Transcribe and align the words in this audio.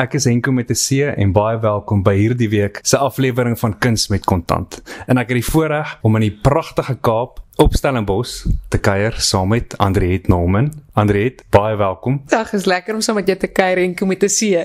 Ek 0.00 0.14
is 0.16 0.24
Henko 0.24 0.48
met 0.52 0.70
'n 0.70 0.78
C 0.80 1.12
en 1.12 1.32
baie 1.32 1.58
welkom 1.60 2.02
by 2.02 2.14
hierdie 2.16 2.48
week 2.48 2.78
se 2.82 2.96
aflewering 2.96 3.58
van 3.58 3.78
Kuns 3.78 4.08
met 4.08 4.24
Kontant. 4.24 4.80
En 5.06 5.18
ek 5.18 5.28
het 5.28 5.36
die 5.36 5.50
voorreg 5.52 5.98
om 6.00 6.14
in 6.16 6.22
die 6.22 6.38
pragtige 6.42 6.94
Kaap 7.00 7.42
op 7.56 7.74
Stellenbosch 7.74 8.46
te 8.68 8.78
kuier 8.78 9.12
saam 9.20 9.48
met 9.48 9.76
Andriet 9.76 10.28
Norman. 10.28 10.72
Andriet, 10.94 11.44
baie 11.50 11.76
welkom. 11.76 12.22
Dag, 12.26 12.52
is 12.52 12.64
lekker 12.64 12.94
om 12.94 13.00
saam 13.00 13.14
met 13.14 13.26
jou 13.26 13.36
te 13.38 13.46
kuier 13.46 13.76
Henko 13.76 14.06
met 14.06 14.22
'n 14.22 14.28
C. 14.28 14.64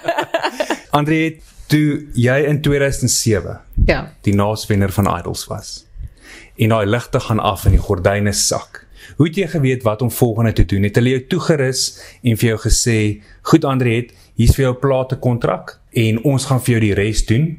Andriet, 0.98 1.42
toe 1.66 2.06
jy 2.14 2.40
in 2.48 2.62
2007 2.62 3.60
ja, 3.84 4.12
die 4.22 4.34
naaswenner 4.34 4.92
van 4.92 5.18
Idols 5.18 5.46
was. 5.46 5.86
En 6.56 6.68
daai 6.68 6.86
ligte 6.86 7.20
gaan 7.20 7.40
af 7.40 7.64
en 7.64 7.70
die 7.70 7.80
gordyne 7.80 8.32
sak. 8.32 8.86
Hoe 9.16 9.26
het 9.26 9.36
jy 9.36 9.46
geweet 9.46 9.82
wat 9.82 10.02
om 10.02 10.10
volgende 10.10 10.52
te 10.52 10.64
doen? 10.64 10.82
Het 10.82 10.94
hulle 10.94 11.14
jou 11.14 11.24
toegerus 11.26 11.82
en 12.22 12.36
vir 12.36 12.48
jou 12.48 12.58
gesê, 12.66 13.22
"Goed 13.42 13.64
Andriet, 13.64 14.12
hier's 14.34 14.54
vir 14.54 14.64
jou 14.64 14.74
plate 14.74 15.16
kontrak 15.16 15.80
en 15.92 16.22
ons 16.24 16.44
gaan 16.44 16.60
vir 16.60 16.72
jou 16.78 16.80
die 16.80 16.94
res 16.94 17.26
doen." 17.26 17.58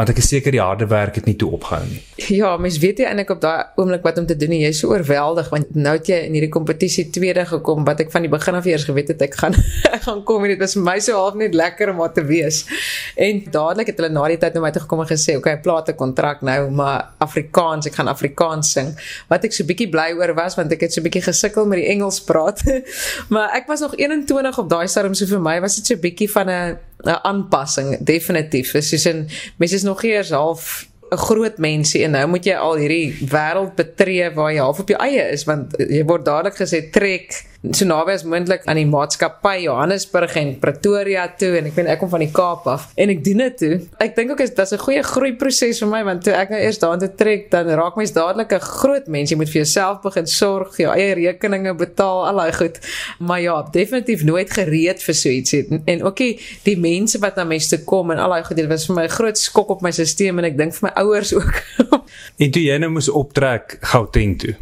Want 0.00 0.10
ek 0.14 0.20
is 0.22 0.30
seker 0.32 0.54
die 0.54 0.62
harde 0.62 0.86
werk 0.88 1.18
het 1.18 1.26
nie 1.28 1.36
toe 1.36 1.50
opgehou 1.58 1.84
nie. 1.84 2.00
Ja, 2.32 2.54
mens 2.60 2.78
weet 2.80 3.02
jy 3.02 3.08
eintlik 3.08 3.34
op 3.34 3.40
daai 3.42 3.76
oomblik 3.80 4.04
wat 4.06 4.20
om 4.22 4.26
te 4.28 4.36
doen, 4.38 4.54
jy's 4.56 4.80
so 4.80 4.94
oorweldig 4.94 5.50
want 5.52 5.74
nou 5.76 5.92
het 5.98 6.08
jy 6.08 6.22
in 6.24 6.38
hierdie 6.38 6.52
kompetisie 6.52 7.06
tweede 7.12 7.44
gekom 7.50 7.84
wat 7.88 8.00
ek 8.06 8.12
van 8.14 8.24
die 8.24 8.32
begin 8.32 8.56
af 8.56 8.68
eers 8.70 8.86
geweet 8.88 9.12
het 9.12 9.24
ek 9.28 9.36
gaan 9.42 9.56
ek 9.96 10.00
gaan 10.06 10.22
kom 10.24 10.46
en 10.46 10.54
dit 10.54 10.62
was 10.62 10.78
vir 10.78 10.86
my 10.86 10.96
so 11.04 11.18
half 11.20 11.36
net 11.36 11.56
lekker 11.58 11.92
om 11.92 12.00
daar 12.00 12.14
te 12.16 12.24
wees. 12.24 12.62
En 13.20 13.42
dadelik 13.52 13.92
het 13.92 14.00
hulle 14.00 14.12
na 14.14 14.26
die 14.32 14.40
tyd 14.40 14.56
na 14.56 14.64
my 14.64 14.72
toe 14.74 14.84
gekom 14.86 15.04
en 15.04 15.10
gesê, 15.10 15.36
"Oké, 15.36 15.50
okay, 15.50 15.60
plate 15.60 15.96
kontrak 16.00 16.40
nou, 16.46 16.58
maar 16.70 17.12
Afrikaans, 17.20 17.86
ek 17.90 18.00
gaan 18.00 18.08
Afrikaans 18.08 18.72
sing." 18.72 18.94
Wat 19.28 19.44
ek 19.44 19.52
so 19.52 19.68
bietjie 19.68 19.90
bly 19.92 20.14
oor 20.16 20.34
was 20.34 20.56
want 20.56 20.72
ek 20.72 20.86
het 20.88 20.96
so 20.96 21.04
bietjie 21.04 21.26
gesukkel 21.28 21.66
met 21.66 21.82
die 21.84 21.90
Engels 21.92 22.20
praat. 22.24 22.64
maar 23.34 23.52
ek 23.52 23.68
was 23.68 23.84
nog 23.84 23.96
21 23.96 24.58
op 24.58 24.70
daai 24.70 24.88
stadium 24.88 25.14
so 25.14 25.26
vir 25.26 25.40
my 25.40 25.60
was 25.60 25.76
dit 25.76 25.92
so 25.92 25.96
bietjie 26.00 26.30
van 26.30 26.48
'n 26.48 26.89
'n 27.04 27.18
aanpassing 27.22 27.98
definitief. 28.00 28.72
Dis 28.72 28.88
soos 28.88 29.06
'n 29.06 29.28
mens 29.56 29.72
is 29.72 29.82
nog 29.82 30.02
eers 30.04 30.30
half 30.30 30.86
'n 31.10 31.16
groot 31.16 31.58
mensie 31.58 32.04
en 32.04 32.10
nou 32.10 32.26
moet 32.28 32.44
jy 32.44 32.54
al 32.54 32.76
hierdie 32.76 33.26
wêreld 33.26 33.74
betree 33.74 34.30
waar 34.34 34.52
jy 34.52 34.60
half 34.62 34.78
op 34.78 34.88
jou 34.88 35.00
eie 35.02 35.24
is 35.34 35.44
want 35.44 35.74
jy 35.78 36.04
word 36.06 36.24
dadelik 36.24 36.54
gesê 36.54 36.90
trek 36.90 37.34
so 37.60 37.84
naby 37.84 38.14
as 38.16 38.22
moontlik 38.24 38.62
aan 38.64 38.78
die 38.80 38.88
maatskappy 38.88 39.66
Johannesburg 39.66 40.32
en 40.40 40.54
Pretoria 40.62 41.26
toe 41.38 41.50
en 41.58 41.66
ek 41.68 41.74
weet 41.76 41.90
ek 41.92 41.98
kom 42.00 42.08
van 42.08 42.22
die 42.24 42.30
Kaap 42.32 42.64
af 42.72 42.86
en 42.96 43.12
ek 43.12 43.20
doen 43.26 43.42
dit 43.44 43.58
toe. 43.60 43.72
Ek 44.00 44.14
dink 44.16 44.32
ook 44.32 44.40
is 44.40 44.54
dit 44.56 44.72
'n 44.72 44.80
goeie 44.80 45.02
groei 45.04 45.32
proses 45.36 45.80
vir 45.82 45.90
my 45.90 46.00
want 46.04 46.24
toe 46.24 46.32
ek 46.32 46.50
nou 46.54 46.60
eers 46.60 46.80
daartoe 46.80 47.10
trek 47.20 47.50
dan 47.50 47.68
raak 47.68 47.96
mens 47.96 48.12
dadelik 48.16 48.52
'n 48.52 48.60
groot 48.60 49.06
mens. 49.08 49.30
Jy 49.30 49.36
moet 49.36 49.52
vir 49.52 49.60
jouself 49.62 50.00
begin 50.00 50.26
sorg, 50.26 50.76
jou 50.76 50.88
eie 50.88 51.14
rekeninge 51.14 51.74
betaal, 51.74 52.26
al 52.26 52.36
daai 52.36 52.52
goed. 52.52 52.80
Maar 53.18 53.40
ja, 53.40 53.62
definitief 53.72 54.24
nooit 54.24 54.50
gereed 54.50 55.02
vir 55.02 55.14
so 55.14 55.28
iets 55.28 55.52
en, 55.52 55.82
en 55.84 56.02
ook 56.02 56.16
die, 56.16 56.40
die 56.64 56.78
mense 56.78 57.18
wat 57.18 57.36
na 57.36 57.44
mense 57.44 57.76
toe 57.76 57.84
kom 57.84 58.10
en 58.10 58.18
al 58.18 58.30
daai 58.30 58.44
goed, 58.44 58.56
dit 58.56 58.68
was 58.68 58.86
vir 58.86 58.96
my 58.96 59.04
'n 59.04 59.08
groot 59.08 59.38
skok 59.38 59.68
op 59.68 59.82
my 59.82 59.90
stelsel 59.90 60.38
en 60.38 60.44
ek 60.44 60.56
dink 60.56 60.72
vir 60.74 60.88
my 60.88 61.02
ouers 61.02 61.34
ook. 61.34 61.52
en 62.42 62.50
toe 62.50 62.62
jy 62.62 62.78
nou 62.78 62.90
moes 62.90 63.08
optrek 63.08 63.76
Gauteng 63.80 64.38
toe 64.38 64.56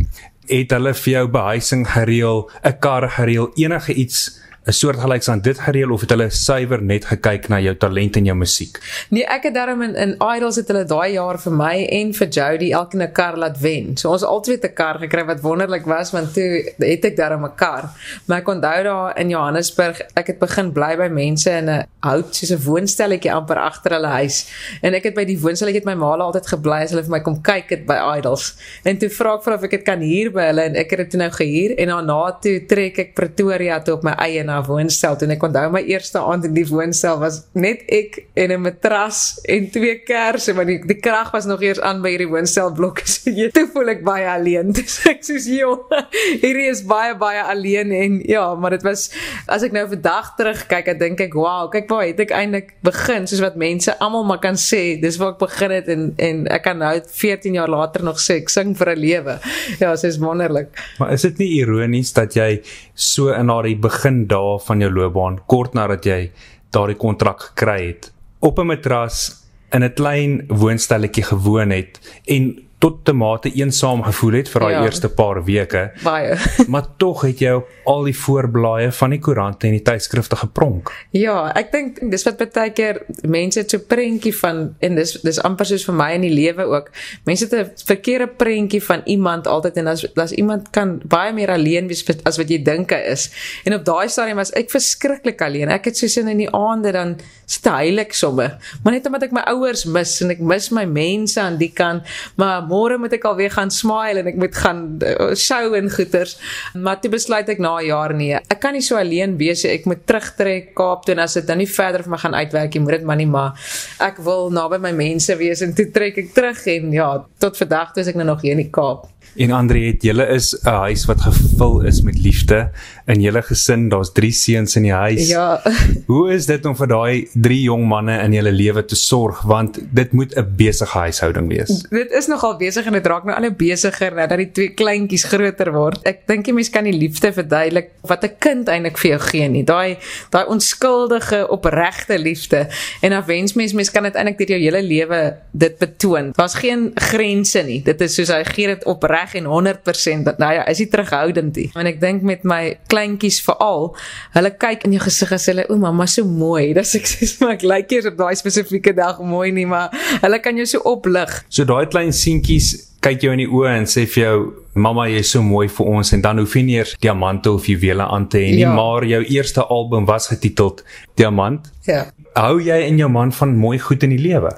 het 0.48 0.70
hulle 0.70 0.94
vir 0.94 1.12
jou 1.12 1.27
behuising 1.28 1.86
gereël, 1.88 2.50
'n 2.64 2.78
kar 2.80 3.08
gereël, 3.10 3.50
enige 3.54 3.94
iets 3.94 4.41
'n 4.69 4.72
soortgelyks 4.72 5.28
aan 5.28 5.41
dit 5.41 5.58
gereël 5.58 5.91
of 5.91 6.02
het 6.05 6.11
hulle 6.12 6.28
suiwer 6.30 6.83
net 6.83 7.06
gekyk 7.08 7.47
na 7.48 7.56
jou 7.61 7.72
talent 7.77 8.16
en 8.16 8.24
jou 8.28 8.34
musiek? 8.36 8.77
Nee, 9.08 9.25
ek 9.25 9.48
het 9.48 9.55
daarom 9.55 9.83
in, 9.83 9.94
in 9.97 10.10
Idols 10.20 10.58
het 10.60 10.69
hulle 10.69 10.84
daai 10.84 11.12
jaar 11.14 11.38
vir 11.41 11.55
my 11.56 11.77
en 11.97 12.12
vir 12.12 12.28
Jody 12.28 12.69
elke 12.77 12.98
'n 12.98 13.12
kar 13.12 13.38
laat 13.41 13.56
wen. 13.60 13.97
So 13.97 14.10
ons 14.12 14.22
altyd 14.22 14.64
'n 14.64 14.75
kar 14.75 14.98
gekry 15.00 15.25
wat 15.25 15.41
wonderlik 15.41 15.86
was 15.86 16.12
want 16.12 16.34
toe 16.34 16.69
het 16.78 17.05
ek 17.05 17.16
daarom 17.16 17.44
'n 17.44 17.55
kar. 17.56 17.88
Maar 18.27 18.38
ek 18.38 18.48
onthou 18.48 18.83
daar 18.83 19.19
in 19.19 19.28
Johannesburg, 19.28 20.00
ek 20.14 20.27
het 20.27 20.38
begin 20.38 20.72
bly 20.72 20.97
by 20.97 21.08
mense 21.08 21.50
in 21.50 21.70
'n 21.70 21.86
hout 22.00 22.36
soos 22.36 22.50
'n 22.50 22.64
woonstelletjie 22.64 23.32
amper 23.32 23.56
agter 23.56 23.92
hulle 23.92 24.12
huis. 24.20 24.47
En 24.82 24.94
ek 24.94 25.05
het 25.05 25.14
by 25.14 25.25
die 25.25 25.38
woonstelletjie 25.38 25.84
my 25.84 25.94
ma 25.94 26.16
altyd 26.16 26.47
gebly 26.47 26.82
as 26.82 26.91
hulle 26.91 27.03
vir 27.03 27.10
my 27.10 27.20
kom 27.20 27.41
kyk 27.42 27.70
het 27.70 27.86
by 27.86 28.19
Idols. 28.19 28.55
En 28.84 28.98
toe 28.98 29.08
vra 29.08 29.34
ek 29.34 29.44
vir 29.44 29.54
of 29.54 29.62
ek 29.62 29.71
dit 29.71 29.82
kan 29.82 30.00
huur 30.00 30.31
by 30.31 30.42
hulle 30.42 30.62
en 30.62 30.76
ek 30.76 30.91
het 30.91 31.10
dit 31.10 31.21
nou 31.21 31.31
gehuur 31.31 31.78
en 31.78 31.88
daarna 31.88 32.38
toe 32.42 32.66
trek 32.66 32.98
ek 32.98 33.15
Pretoria 33.15 33.81
toe 33.81 33.94
op 33.94 34.03
my 34.03 34.12
eie 34.12 34.44
na 34.44 34.57
woonstel 34.66 35.16
toe 35.16 35.26
en 35.28 35.34
ek 35.34 35.44
onthou 35.48 35.66
my 35.72 35.82
eerste 35.91 36.20
aand 36.20 36.46
in 36.48 36.54
die 36.56 36.66
woonstel 36.69 37.19
was 37.20 37.41
net 37.58 37.84
ek 37.92 38.19
en 38.38 38.52
'n 38.52 38.62
matras 38.62 39.38
en 39.44 39.69
twee 39.70 39.98
kersse 40.06 40.54
want 40.56 40.69
die, 40.69 40.78
die 40.86 40.98
krag 41.00 41.30
was 41.32 41.46
nog 41.46 41.62
eers 41.62 41.80
aan 41.80 42.02
by 42.02 42.14
hierdie 42.14 42.30
woonstelblok 42.30 43.02
so 43.12 43.30
jy 43.30 43.50
toe 43.54 43.66
voel 43.72 43.94
ek 43.94 44.04
baie 44.06 44.28
alleen. 44.28 44.72
Dis 44.78 44.98
ek 45.06 45.24
soos 45.26 45.48
joh 45.50 45.86
hierdie 46.44 46.68
is 46.70 46.82
baie 46.88 47.14
baie 47.18 47.42
alleen 47.42 47.92
en 47.92 48.20
ja 48.26 48.54
maar 48.54 48.76
dit 48.76 48.86
was 48.86 49.08
as 49.47 49.62
ek 49.62 49.72
nou 49.76 49.86
vandag 49.88 50.34
terugkyk 50.38 50.92
dan 50.92 50.98
dink 50.98 51.20
ek 51.28 51.34
wow 51.34 51.70
kyk 51.72 51.88
waar 51.91 52.06
het 52.06 52.20
ek 52.20 52.34
eintlik 52.34 52.74
begin? 52.82 53.26
Soos 53.26 53.44
wat 53.44 53.56
mense 53.56 53.94
almal 53.98 54.24
maar 54.24 54.42
kan 54.42 54.58
sê 54.58 54.98
dis 55.00 55.18
waar 55.20 55.34
ek 55.36 55.42
begin 55.42 55.76
het 55.76 55.88
en 55.88 56.12
en 56.18 56.47
ek 56.50 56.66
kan 56.66 56.78
nou 56.78 56.94
14 56.98 57.54
jaar 57.54 57.70
later 57.70 58.04
nog 58.04 58.20
sê 58.22 58.41
ek 58.42 58.50
sing 58.52 58.74
vir 58.76 58.94
'n 58.94 58.98
lewe. 58.98 59.38
Ja 59.80 59.94
dit 59.94 60.04
is 60.04 60.18
wonderlik. 60.18 60.70
Maar 60.98 61.12
is 61.12 61.22
dit 61.22 61.38
nie 61.38 61.50
ironies 61.60 62.12
dat 62.12 62.34
jy 62.34 62.62
so 62.94 63.32
in 63.34 63.50
daardie 63.50 63.76
begin 63.78 64.26
dae 64.48 64.64
van 64.66 64.81
jou 64.81 64.91
loopbaan. 64.92 65.41
Kort 65.47 65.75
nadat 65.75 66.06
jy 66.06 66.31
daardie 66.75 66.97
kontrak 66.97 67.50
gekry 67.50 67.86
het. 67.86 68.12
Op 68.41 68.59
'n 68.59 68.66
matras 68.66 69.44
in 69.72 69.84
'n 69.84 69.94
klein 69.94 70.44
woonstelletjie 70.48 71.25
gewoon 71.25 71.70
het 71.70 72.00
en 72.26 72.67
tot 72.78 73.05
te 73.05 73.12
mate 73.12 73.50
eensaam 73.59 74.03
gevoel 74.06 74.39
het 74.39 74.50
vir 74.53 74.65
daai 74.65 74.72
ja. 74.72 74.83
eerste 74.87 75.09
paar 75.11 75.41
weke. 75.44 75.89
Baie. 76.05 76.37
maar 76.72 76.87
tog 77.03 77.25
het 77.27 77.41
jy 77.43 77.56
op 77.59 77.71
al 77.91 78.06
die 78.06 78.15
voorblaaie 78.15 78.93
van 78.94 79.15
die 79.15 79.21
koerante 79.22 79.66
en 79.66 79.75
die 79.75 79.83
tydskrifte 79.83 80.39
gepronk. 80.39 80.93
Ja, 81.16 81.49
ek 81.59 81.72
dink 81.75 81.99
dis 82.12 82.27
wat 82.28 82.43
baie 82.43 82.71
keer 82.77 83.00
mense 83.27 83.62
het 83.65 83.75
so 83.75 83.83
prentjie 83.83 84.34
van 84.39 84.62
en 84.84 84.99
dis 84.99 85.16
dis 85.25 85.41
amper 85.47 85.66
soos 85.71 85.87
vir 85.89 85.99
my 85.99 86.11
in 86.19 86.27
die 86.28 86.34
lewe 86.34 86.69
ook. 86.71 86.93
Mense 87.27 87.49
het 87.49 87.56
'n 87.59 87.87
verkeerde 87.89 88.28
prentjie 88.39 88.83
van 88.84 89.03
iemand 89.06 89.47
altyd 89.47 89.83
en 89.83 89.91
as 89.95 90.06
as 90.16 90.33
iemand 90.33 90.71
kan 90.71 91.00
baie 91.05 91.33
meer 91.33 91.50
alleen 91.50 91.89
wees 91.89 92.05
as 92.25 92.39
wat 92.39 92.49
jy 92.49 92.62
dink 92.62 92.91
hy 92.91 93.03
is. 93.10 93.31
En 93.65 93.75
op 93.75 93.84
daai 93.84 94.09
stadium 94.09 94.37
was 94.37 94.53
ek 94.53 94.71
verskriklik 94.71 95.43
alleen. 95.43 95.69
Ek 95.69 95.84
het 95.84 95.97
so 95.97 96.06
sin 96.06 96.28
in 96.28 96.39
die 96.39 96.53
aande 96.55 96.93
dan 96.93 97.16
stylik 97.47 98.12
somme. 98.12 98.59
Maar 98.84 98.93
net 98.93 99.06
omdat 99.06 99.22
ek 99.22 99.33
my 99.33 99.43
ouers 99.55 99.84
mis 99.84 100.21
en 100.22 100.31
ek 100.31 100.41
mis 100.41 100.71
my 100.71 100.84
mense 100.84 101.41
aan 101.41 101.56
die 101.56 101.72
kant, 101.72 102.05
maar 102.37 102.67
môre 102.68 102.98
moet 103.00 103.16
ek 103.16 103.26
alweer 103.28 103.54
gaan 103.54 103.72
smile 103.74 104.22
en 104.22 104.30
ek 104.32 104.38
moet 104.40 104.54
gaan 104.56 104.82
uh, 105.02 105.32
show 105.38 105.74
en 105.78 105.90
goeters. 105.92 106.36
Maar 106.74 107.00
toe 107.02 107.12
besluit 107.12 107.48
ek 107.48 107.62
na 107.62 107.76
'n 107.78 107.88
jaar 107.88 108.14
nee, 108.14 108.36
ek 108.36 108.60
kan 108.60 108.76
nie 108.76 108.84
so 108.84 108.96
alleen 108.96 109.36
wees 109.40 109.64
nie. 109.64 109.72
Ek 109.78 109.86
moet 109.86 110.06
terugtrek 110.06 110.74
Kaap 110.78 111.04
toe 111.04 111.14
en 111.14 111.24
as 111.24 111.34
dit 111.34 111.46
dan 111.46 111.58
nie 111.58 111.66
verder 111.70 112.02
vir 112.04 112.10
my 112.10 112.18
gaan 112.18 112.34
uitwerk 112.34 112.74
nie, 112.74 112.84
moet 112.84 112.98
dit 112.98 113.06
maar 113.08 113.16
nie 113.16 113.26
maar 113.26 113.70
ek 114.00 114.18
wil 114.24 114.50
naby 114.50 114.78
my 114.78 114.92
mense 114.92 115.34
wees 115.36 115.62
en 115.64 115.74
toe 115.74 115.90
trek 115.92 116.18
ek 116.18 116.34
terug 116.34 116.66
en 116.66 116.92
ja, 116.92 117.10
tot 117.38 117.56
vandag 117.56 117.92
toe 117.92 118.02
is 118.02 118.08
ek 118.08 118.18
nou 118.20 118.26
nog 118.26 118.42
hier 118.42 118.56
in 118.56 118.64
die 118.64 118.72
Kaap. 118.72 119.08
En 119.37 119.50
Andre 119.50 119.78
het 119.78 120.03
julle 120.03 120.27
is 120.27 120.55
'n 120.65 120.69
huis 120.69 121.05
wat 121.05 121.21
gevul 121.21 121.81
is 121.81 122.03
met 122.03 122.19
liefde 122.19 122.71
in 123.06 123.21
julle 123.21 123.43
gesin. 123.43 123.89
Daar's 123.89 124.12
3 124.12 124.33
seuns 124.33 124.77
in 124.77 124.83
die 124.83 124.93
huis. 124.93 125.28
Ja. 125.28 125.61
Hoe 126.12 126.33
is 126.33 126.47
dit 126.47 126.65
om 126.65 126.77
vir 126.77 126.87
daai 126.87 127.28
3 127.33 127.62
jong 127.62 127.87
manne 127.89 128.19
in 128.22 128.33
julle 128.33 128.53
lewe 128.53 128.84
te 128.84 128.97
sorg 128.97 129.43
want 129.43 129.78
dit 129.93 130.12
moet 130.12 130.34
'n 130.37 130.47
besige 130.56 130.99
huishouding 130.99 131.49
wees. 131.49 131.87
Dit 131.91 132.11
is 132.11 132.27
nogal 132.27 132.56
besig 132.56 132.87
en 132.87 132.93
dit 132.93 133.06
raak 133.06 133.25
nou 133.25 133.37
al 133.37 133.43
hoe 133.43 133.55
besigger 133.55 134.15
nou 134.15 134.28
dat 134.28 134.39
die 134.39 134.53
twee 134.53 134.69
kleintjies 134.69 135.25
groter 135.25 135.72
word. 135.72 136.03
Ek 136.03 136.27
dink 136.27 136.47
jy 136.47 136.53
mens 136.53 136.71
kan 136.71 136.84
die 136.84 136.97
liefde 136.97 137.33
verduidelik 137.33 137.91
wat 138.03 138.25
'n 138.25 138.37
kind 138.39 138.69
eintlik 138.69 138.99
vir 138.99 139.10
jou 139.10 139.21
gee 139.21 139.49
nie. 139.49 139.65
Daai 139.65 139.97
daai 140.31 140.47
onskuldige 140.47 141.49
opregte 141.49 142.19
liefde. 142.19 142.69
En 143.00 143.10
dan 143.10 143.25
wens 143.27 143.53
mens 143.55 143.72
mens 143.72 143.91
kan 143.91 144.03
dit 144.03 144.15
eintlik 144.15 144.39
deur 144.39 144.59
jou 144.59 144.60
hele 144.60 144.83
lewe 144.83 145.37
dit 145.53 145.78
betoon. 145.78 146.33
Daar's 146.37 146.55
geen 146.55 146.91
grense 146.95 147.62
nie. 147.62 147.83
Dit 147.83 148.00
is 148.00 148.15
soos 148.15 148.28
hy 148.28 148.45
gee 148.45 148.66
dit 148.66 148.84
opreg 148.84 149.17
reg 149.18 149.34
en 149.38 149.48
100% 149.50 150.28
dat 150.28 150.38
nou 150.38 150.52
ja, 150.54 150.64
is 150.70 150.80
hy 150.82 150.88
terughoudend 150.90 151.56
nie. 151.58 151.68
En 151.78 151.88
ek 151.90 152.00
dink 152.02 152.24
met 152.26 152.44
my 152.48 152.78
kleintjies 152.92 153.40
veral, 153.46 153.90
hulle 154.36 154.52
kyk 154.64 154.86
in 154.88 154.96
jou 154.96 155.04
gesig 155.06 155.32
as 155.34 155.48
hulle, 155.50 155.66
"O 155.68 155.76
mamma, 155.76 156.06
so 156.06 156.24
mooi." 156.24 156.72
Dis 156.78 156.94
ek 156.98 157.06
sê, 157.06 157.30
"Maar 157.40 157.56
ek 157.59 157.62
lyk 157.62 157.92
eers 157.92 158.10
op 158.12 158.18
daai 158.18 158.36
spesifieke 158.38 158.94
dag 158.94 159.20
mooi 159.20 159.50
nie, 159.53 159.66
maar 159.66 159.91
hulle 160.22 160.38
kan 160.41 160.56
jou 160.56 160.66
so 160.66 160.84
oplig." 160.84 161.44
So 161.48 161.65
daai 161.65 161.86
klein 161.86 162.12
seentjies 162.12 162.88
kyk 163.00 163.22
jou 163.22 163.32
in 163.32 163.44
die 163.44 163.50
oë 163.50 163.76
en 163.78 163.86
sê 163.86 164.06
vir 164.10 164.24
jou 164.24 164.38
mamma 164.74 165.06
jy 165.06 165.21
is 165.22 165.30
so 165.30 165.42
mooi 165.42 165.68
vir 165.71 165.86
ons 165.86 166.12
en 166.12 166.22
dan 166.22 166.41
hoef 166.42 166.56
jy 166.56 166.62
nie 166.66 166.78
eers 166.80 166.97
diamante 167.03 167.50
of 167.50 167.66
juwele 167.71 168.03
aan 168.03 168.26
te 168.30 168.41
hê 168.42 168.50
nie 168.56 168.64
ja. 168.64 168.72
maar 168.74 169.06
jou 169.06 169.21
eerste 169.22 169.62
album 169.62 170.06
was 170.06 170.26
getiteld 170.32 170.82
Diamant. 171.18 171.72
Ja. 171.82 172.06
Hou 172.38 172.60
jy 172.62 172.76
en 172.86 172.98
jou 173.00 173.08
man 173.10 173.32
van 173.34 173.54
mooi 173.58 173.80
goed 173.82 174.04
in 174.06 174.12
die 174.14 174.20
lewe? 174.22 174.52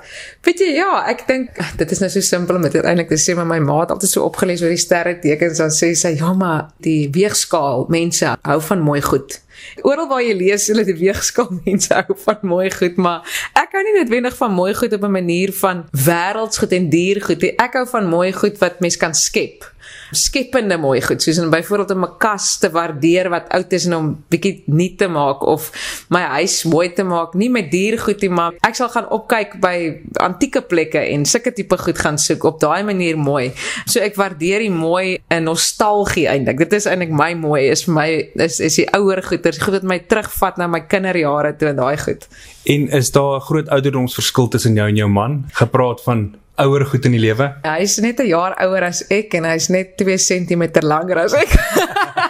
Weet 0.44 0.60
jy 0.60 0.74
ja, 0.76 0.98
ek 1.08 1.22
dink 1.28 1.60
dit 1.80 1.94
is 1.94 2.02
nou 2.02 2.10
so 2.12 2.20
simpel 2.24 2.58
om 2.58 2.66
dit 2.66 2.76
eintlik 2.76 3.08
te 3.08 3.16
sê 3.20 3.32
maar 3.38 3.48
my 3.48 3.56
ma 3.64 3.78
het 3.80 3.94
altyd 3.94 4.12
so 4.12 4.26
opgelees 4.28 4.60
oor 4.60 4.74
die 4.74 4.82
sterre 4.82 5.14
tekens 5.22 5.62
dan 5.62 5.72
sê 5.72 5.94
sy 5.96 6.12
ja 6.18 6.34
maar 6.36 6.74
die 6.84 7.08
weegskaal 7.14 7.86
mense 7.88 8.34
hou 8.36 8.58
van 8.68 8.84
mooi 8.84 9.00
goed. 9.06 9.38
Oral 9.84 10.08
waar 10.12 10.20
jy 10.24 10.36
lees, 10.36 10.68
hulle 10.68 10.84
die 10.84 10.98
weegskaal 10.98 11.54
mense 11.64 11.96
hou 11.96 12.18
van 12.26 12.44
mooi 12.52 12.68
goed, 12.74 13.00
maar 13.00 13.24
ek 13.56 13.72
hou 13.72 13.84
nie 13.86 13.96
noodwendig 13.96 14.36
van 14.36 14.56
mooi 14.60 14.74
goed 14.76 15.00
op 15.00 15.08
'n 15.08 15.16
manier 15.16 15.56
van 15.62 15.86
wêreldsgoed 15.96 16.76
en 16.76 16.92
diergoed 16.92 17.40
nie. 17.40 17.54
Ek 17.56 17.80
hou 17.80 17.86
van 17.96 18.12
mooi 18.12 18.32
goed 18.36 18.60
wat 18.60 18.84
mens 18.84 19.00
kan 19.00 19.16
skep 19.16 19.64
skepende 20.10 20.76
mooi 20.76 21.00
goed 21.00 21.22
soos 21.22 21.38
om 21.38 21.50
byvoorbeeld 21.50 21.96
'n 21.96 22.18
kas 22.18 22.58
te 22.58 22.70
waardeer 22.70 23.30
wat 23.30 23.48
oud 23.48 23.72
is 23.72 23.86
en 23.86 23.94
om 23.94 24.24
bietjie 24.28 24.62
nuut 24.66 24.98
te 24.98 25.08
maak 25.08 25.42
of 25.42 25.70
my 26.08 26.20
huis 26.20 26.64
mooi 26.64 26.92
te 26.92 27.02
maak 27.02 27.34
nie 27.34 27.50
met 27.50 27.70
diergoed 27.70 28.20
nie 28.20 28.30
maar 28.30 28.52
ek 28.66 28.74
sal 28.74 28.88
gaan 28.88 29.08
opkyk 29.08 29.60
by 29.60 29.76
antieke 30.22 30.62
plekke 30.62 30.98
en 30.98 31.24
sulke 31.26 31.52
tipe 31.52 31.78
goed 31.78 31.98
gaan 31.98 32.18
soek 32.18 32.44
op 32.44 32.60
daai 32.60 32.82
manier 32.86 33.18
mooi. 33.18 33.50
So 33.86 34.02
ek 34.04 34.18
waardeer 34.20 34.64
die 34.64 34.72
mooi 34.72 35.18
in 35.32 35.46
nostalgie 35.48 36.26
eintlik. 36.30 36.60
Dit 36.64 36.76
is 36.80 36.88
eintlik 36.90 37.12
my 37.14 37.32
mooi 37.38 37.62
is 37.70 37.84
vir 37.86 37.96
my 37.96 38.08
is 38.46 38.60
is 38.60 38.78
die 38.80 38.88
ouer 38.96 39.22
goeder 39.26 39.56
goed 39.60 39.78
wat 39.78 39.88
my 39.94 40.00
terugvat 40.10 40.60
na 40.60 40.68
my 40.70 40.82
kinderjare 40.90 41.54
toe 41.58 41.72
en 41.72 41.80
daai 41.80 41.96
goed. 42.00 42.28
En 42.64 42.88
is 43.00 43.10
daar 43.10 43.36
'n 43.36 43.46
groot 43.48 43.68
ouderdomsverskil 43.68 44.48
tussen 44.48 44.74
jou 44.74 44.88
en 44.88 44.96
jou 44.96 45.08
man? 45.08 45.44
Gepraat 45.52 46.02
van 46.02 46.34
ouer 46.56 46.87
goed 46.87 47.05
in 47.05 47.12
die 47.12 47.20
lewe? 47.20 47.55
Hy's 47.62 47.99
net 48.00 48.20
'n 48.20 48.26
jaar 48.26 48.56
ouer 48.64 48.85
as 48.85 49.05
ek 49.11 49.35
en 49.35 49.44
hy's 49.44 49.69
net 49.69 49.97
2 49.97 50.19
cm 50.19 50.82
langer 50.82 51.19
as 51.25 51.35
ek. 51.35 51.50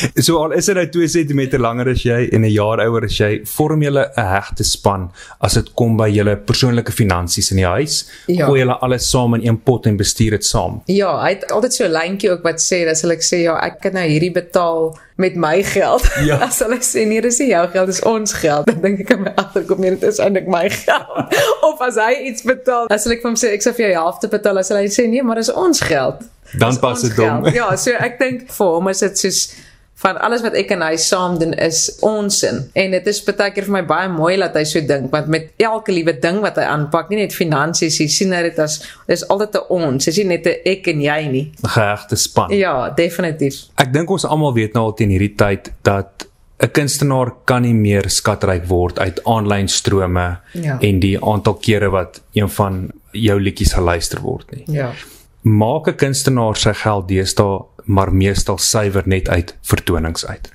so 0.26 0.38
al 0.42 0.54
is 0.58 0.68
hy 0.70 0.76
nou 0.78 0.86
2 0.96 1.08
cm 1.14 1.60
langer 1.60 1.92
as 1.92 2.04
jy 2.06 2.20
en 2.32 2.44
'n 2.44 2.52
jaar 2.52 2.82
ouer 2.86 3.06
as 3.08 3.18
jy, 3.20 3.30
vorm 3.44 3.82
julle 3.82 4.06
'n 4.16 4.26
hegte 4.34 4.64
span 4.64 5.10
as 5.40 5.54
dit 5.54 5.72
kom 5.74 5.96
by 5.96 6.08
julle 6.08 6.36
persoonlike 6.36 6.92
finansies 6.92 7.50
in 7.50 7.62
die 7.62 7.68
huis. 7.68 8.04
Ja. 8.26 8.46
Gooi 8.46 8.60
julle 8.62 8.78
alles 8.80 9.10
saam 9.10 9.34
in 9.34 9.46
een 9.46 9.60
pot 9.60 9.86
en 9.86 9.96
bestuur 9.96 10.38
dit 10.38 10.44
saam. 10.44 10.82
Ja, 10.86 11.12
hy 11.22 11.34
het 11.36 11.50
altyd 11.52 11.74
so 11.74 11.84
'n 11.84 11.92
lyntjie 11.92 12.30
ook 12.30 12.42
wat 12.42 12.60
sê, 12.60 12.86
as 12.88 13.04
ek 13.04 13.22
sê 13.22 13.42
ja, 13.44 13.58
ek 13.60 13.82
het 13.82 13.92
nou 13.92 14.06
hierdie 14.06 14.32
betaal 14.32 14.96
met 15.20 15.36
my 15.36 15.62
geld. 15.62 16.08
Ja. 16.30 16.36
As 16.36 16.58
hulle 16.60 16.76
sê 16.84 17.06
nee, 17.08 17.20
dis 17.20 17.38
nie 17.40 17.48
jou 17.50 17.62
geld, 17.72 17.86
dis 17.86 18.02
ons 18.02 18.32
geld. 18.32 18.66
Dan 18.70 18.82
dink 18.84 19.00
ek 19.00 19.12
aan 19.14 19.22
my 19.24 19.32
agterkom, 19.40 19.80
nee, 19.80 19.90
dit 19.96 20.02
is 20.02 20.20
eintlik 20.20 20.48
my 20.48 20.68
geld. 20.70 21.38
of 21.68 21.80
as 21.80 21.96
hy 21.96 22.12
iets 22.28 22.44
betaal, 22.46 22.88
as 22.92 23.06
ek 23.06 23.22
vir 23.22 23.30
hom 23.30 23.38
sê 23.40 23.54
ek 23.56 23.64
sou 23.64 23.72
vir 23.76 23.88
jou 23.88 23.94
helfte 23.96 24.28
betaal, 24.28 24.60
as 24.60 24.70
hy 24.74 24.84
sê 24.92 25.08
nee, 25.08 25.24
maar 25.24 25.40
dis 25.40 25.52
ons 25.52 25.80
geld. 25.80 26.22
Dan 26.58 26.76
pas 26.82 27.02
dit 27.02 27.16
dom. 27.16 27.46
Ja, 27.54 27.70
so 27.76 27.94
ek 27.94 28.18
dink 28.20 28.48
vir 28.52 28.72
hom 28.76 28.88
is 28.90 29.02
dit 29.04 29.18
soos 29.24 29.40
van 30.00 30.20
alles 30.24 30.42
wat 30.44 30.54
ek 30.56 30.70
en 30.72 30.82
hy 30.82 30.96
saam 30.96 31.36
doen 31.40 31.52
is 31.60 31.82
onsin. 32.06 32.62
En 32.72 32.94
dit 32.96 33.06
is 33.12 33.20
baie 33.26 33.50
keer 33.52 33.66
vir 33.68 33.74
my 33.74 33.82
baie 33.88 34.08
mooi 34.08 34.36
dat 34.40 34.56
hy 34.56 34.64
so 34.68 34.80
dink 34.86 35.10
want 35.12 35.28
met 35.32 35.50
elke 35.60 35.92
liewe 35.92 36.14
ding 36.22 36.40
wat 36.44 36.56
hy 36.56 36.64
aanpak, 36.70 37.10
nie 37.10 37.20
net 37.20 37.36
finansies, 37.36 37.98
hy 38.00 38.08
sien 38.08 38.32
dit 38.32 38.58
as 38.58 38.80
dis 39.08 39.26
altyd 39.28 39.60
'n 39.60 39.66
ons, 39.68 40.04
dis 40.04 40.16
nie 40.16 40.28
net 40.36 40.46
'n 40.46 40.56
ek 40.64 40.88
en 40.88 41.00
jy 41.00 41.20
nie. 41.28 41.52
Gehegte 41.62 42.16
span. 42.16 42.50
Ja, 42.50 42.90
definitief. 42.90 43.68
Ek 43.76 43.92
dink 43.92 44.10
ons 44.10 44.24
almal 44.24 44.54
weet 44.54 44.74
nou 44.74 44.84
al 44.84 44.94
teen 44.94 45.10
hierdie 45.10 45.36
tyd 45.36 45.72
dat 45.82 46.26
'n 46.60 46.70
kunstenaar 46.72 47.32
kan 47.44 47.62
nie 47.62 47.74
meer 47.74 48.08
skatryk 48.08 48.66
word 48.68 48.98
uit 48.98 49.24
aanlyn 49.24 49.68
strome 49.68 50.40
ja. 50.52 50.78
en 50.80 51.00
die 51.00 51.16
aantal 51.16 51.54
kere 51.54 51.90
wat 51.90 52.20
een 52.32 52.48
van 52.48 52.90
jou 53.12 53.40
liedjies 53.40 53.72
geluister 53.72 54.20
word 54.20 54.50
nie. 54.50 54.64
Ja. 54.66 54.92
Maak 55.42 55.88
'n 55.88 55.96
kunstenaar 55.96 56.56
sy 56.56 56.72
geld 56.72 57.08
deesdae 57.08 57.64
maar 57.90 58.12
meestal 58.14 58.58
suiwer 58.58 59.06
net 59.10 59.28
uit 59.28 59.54
vertonings 59.66 60.26
uit. 60.26 60.50